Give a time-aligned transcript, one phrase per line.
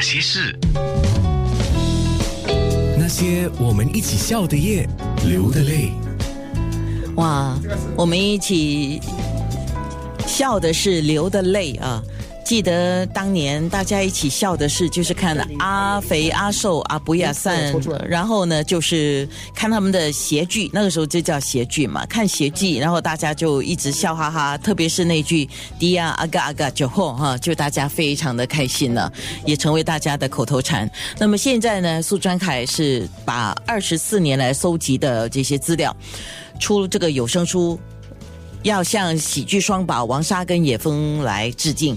[0.00, 0.56] 那些事，
[2.96, 4.88] 那些我们一起笑的夜，
[5.26, 5.92] 流的泪。
[7.16, 7.54] 哇，
[7.94, 8.98] 我们一起
[10.26, 12.02] 笑的是流的泪啊！
[12.50, 17.72] 记得当年大家一起笑的事，就是看阿肥、阿瘦、阿不亚散，
[18.08, 25.48] 然后呢，就是看他们的谐剧，那个时候就叫谐剧嘛，看谐剧，然后大家就一直笑哈哈，特别是那句
[25.78, 29.12] “迪亚阿嘎阿嘎酒后”哈，就大家非常的开心了，
[29.46, 30.90] 也成为大家的口头禅。
[31.20, 35.96] 那么现在呢，苏专凯是把二十四年来搜集的这些资料，
[36.58, 37.78] 出这个有声书。
[38.62, 41.96] 要向喜剧双宝王莎跟野风来致敬。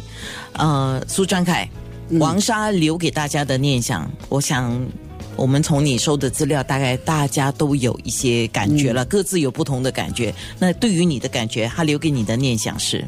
[0.54, 1.70] 呃，苏张凯，
[2.20, 4.86] 王莎留给大家的念想，我想
[5.36, 10.34] 我们从你收的资料，大概大家都有一些感觉了，各自有不同的感觉。
[10.58, 13.04] 那对于你的感觉，他留给你的念想是？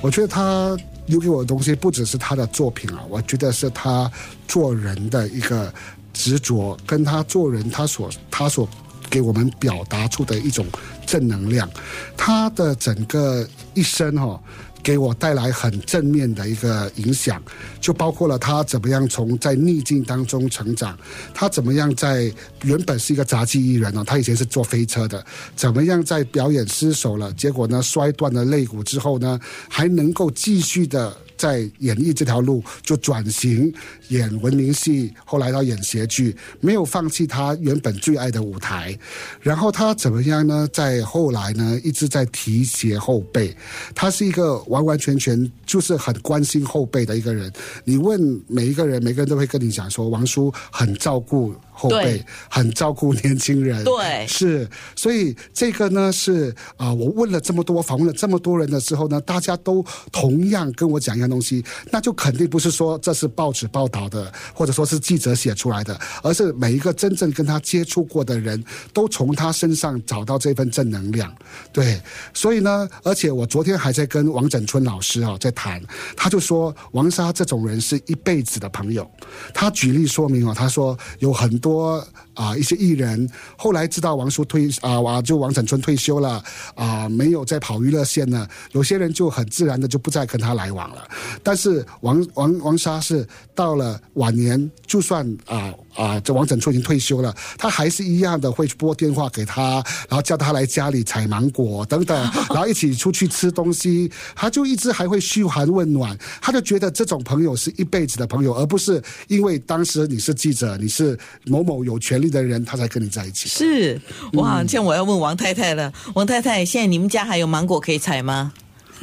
[0.00, 4.10] 我觉得他留给我的东西不只是他的作品啊，我觉得是他
[4.48, 5.72] 做人的一个
[6.12, 8.68] 执着，跟他做人他所他所。
[9.14, 10.66] 给我们表达出的一种
[11.06, 11.70] 正能量，
[12.16, 14.42] 他的整个一生哈，
[14.82, 17.40] 给我带来很正面的一个影响，
[17.80, 20.98] 就包括了他怎么样从在逆境当中成长，
[21.32, 22.28] 他怎么样在
[22.64, 31.16] 原本是一个杂技艺人呢，他以前是坐飞车的，怎么样在表演失手了，结果呢摔断了肋骨之后呢，还能够继续的。
[31.44, 33.70] 在演艺这条路就转型
[34.08, 38.98] 演文明戏，后来到演谐剧，没有放弃他原本最爱的舞台。
[39.42, 40.66] 然后他怎么样呢？
[40.72, 43.54] 在后来呢，一直在提携后辈。
[43.94, 47.52] 他是一个完完全全就是很关心后辈的一个人。
[47.84, 51.54] 你问每一个人，每个人都会跟你讲说，王叔很照顾。
[51.76, 71.34] 后辈很照顾年轻人，对，是，所以这个呢是啊，我问了这么多，访问了这么多人的时候呢，大家都同样跟我讲一样东西，那就肯定不是说这是报纸报道的，或者说是记者写出来的，而是每一个真正跟他接触过的人都从他身上找到这份正能量，
[71.72, 72.00] 对，
[72.32, 75.82] 所以呢，而且我昨天还在跟王整春老师啊在谈，
[76.16, 79.10] 他就说王莎这种人是一辈子的朋友，
[79.52, 81.60] 他举例说明哦，他说有很。
[81.64, 83.26] 多啊，一些艺人
[83.56, 86.44] 后来知道王叔退啊，就王展春退休了
[86.74, 88.46] 啊，没有再跑娱乐线了。
[88.72, 91.08] 有些人就很自然的就不再跟他来往了。
[91.42, 102.16] 但是王王王莎是到了晚年，就算啊啊，这王振初已经退休了，他还是一样的会拨电话给他，然后叫他来家里采芒果等等，
[102.50, 104.10] 然后一起出去吃东西。
[104.34, 111.18] 他就一直还会嘘寒问暖，他就觉得这种朋友是一辈子的朋友，而不是因为当时你是记者，你是。
[111.46, 113.48] 某某有权利的人，他才跟你在一起。
[113.48, 114.00] 是
[114.32, 115.92] 哇，像我要问王太太了。
[116.14, 118.52] 王太太，现在你们家还有芒果可以采吗？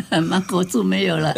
[0.23, 1.34] 芒果树没有了，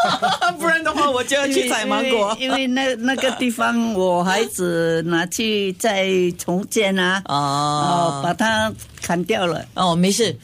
[0.58, 2.36] 不然的话我就要去采芒果。
[2.40, 6.08] 因为那那个地方我孩子拿去再
[6.38, 9.64] 重建啊，哦，把它砍掉了。
[9.74, 10.36] 哦，没事，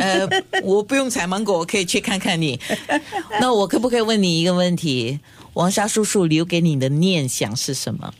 [0.00, 0.28] 呃，
[0.62, 2.58] 我不用采芒果，我可以去看看你。
[3.40, 5.20] 那我可不可以问你一个问题？
[5.54, 8.12] 王沙叔叔留给你的念想是什么？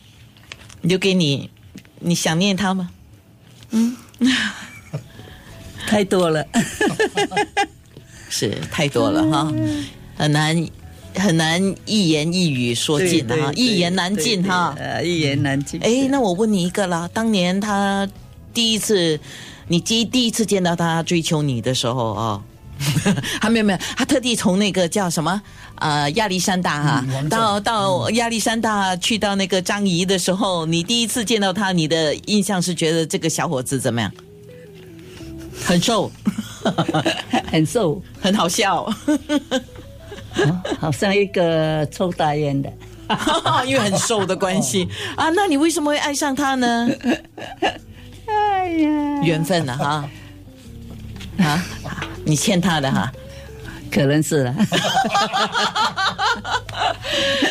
[0.81, 1.49] 留给你，
[1.99, 2.89] 你想念他吗？
[3.71, 3.95] 嗯，
[5.87, 6.45] 太多了，
[8.29, 9.51] 是太多了哈，
[10.15, 10.67] 很难
[11.15, 15.79] 很难一言一语说尽哈，一言难尽哈，呃一言难尽。
[15.81, 18.07] 哎，那我问你一个啦，当年他
[18.53, 19.19] 第一次，
[19.67, 22.41] 你第第一次见到他追求你的时候啊。
[23.41, 25.41] 还没有没有，他特地从那个叫什么
[25.79, 34.09] 呃亚历山大哈，到到亚历山大去到那个张仪的时候，你第一次见到他，你的印象是觉得这个小伙子怎么样？
[35.61, 36.09] 很瘦，
[37.51, 38.91] 很瘦，很好笑，
[40.79, 42.71] 好像一个抽大烟的，
[43.65, 44.87] 因为很瘦的关系。
[45.15, 45.29] 啊。
[45.29, 46.89] 那你为什么会爱上他呢？
[48.25, 50.09] 哎呀，缘分了哈。
[51.39, 51.65] 啊，
[52.25, 53.11] 你欠他的哈，
[53.91, 54.55] 可能是了。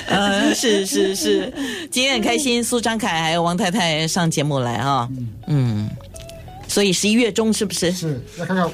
[0.07, 1.53] 呃， 是是是，
[1.91, 5.09] 今天很开心，苏张凯还有王太太上节目来哈，
[5.47, 5.89] 嗯，
[6.67, 7.91] 所以十一月中是不是？
[7.93, 8.71] 是，来看看，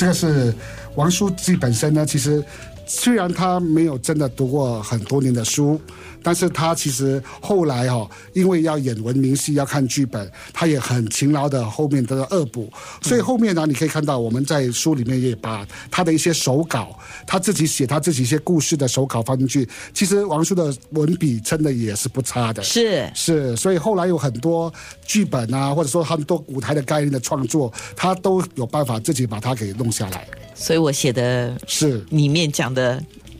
[0.00, 0.54] 这个是
[0.94, 2.42] 王书记本身呢，其实
[2.90, 5.80] 虽然他没有真的读过很多年的书。
[6.22, 12.70] 但是他其实后来哈，因为要演文明戏，要看剧本，他也很勤劳的后面的恶补。
[13.00, 16.94] 所以后面呢，你可以看到我们在书里面也把他的一些手稿，
[17.26, 19.66] 他自己写他自己一些故事的手稿放进去。
[19.94, 23.56] 其实王叔的文笔真的也是不差的，是是。
[23.56, 24.70] 所以后来有很多
[25.06, 30.28] 剧本啊，或者说很多舞台的概念的创作，他都有办法自己把它给弄下来。
[30.54, 32.79] 所以我写的是里面讲的。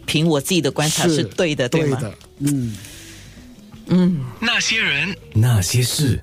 [0.06, 2.00] 凭我自己的观察是对的，对吗？
[2.38, 2.74] 嗯，
[3.88, 6.18] 嗯，那些人，那些事。